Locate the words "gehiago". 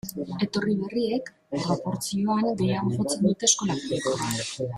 2.63-2.95